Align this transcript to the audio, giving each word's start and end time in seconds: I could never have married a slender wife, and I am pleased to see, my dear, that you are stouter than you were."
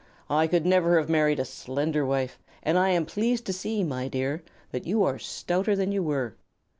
I 0.31 0.47
could 0.47 0.65
never 0.65 0.97
have 0.97 1.09
married 1.09 1.39
a 1.39 1.45
slender 1.45 2.03
wife, 2.03 2.39
and 2.63 2.75
I 2.79 2.89
am 2.89 3.05
pleased 3.05 3.45
to 3.45 3.53
see, 3.53 3.83
my 3.83 4.07
dear, 4.07 4.41
that 4.71 4.87
you 4.87 5.03
are 5.03 5.19
stouter 5.19 5.75
than 5.75 5.91
you 5.91 6.01
were." 6.01 6.33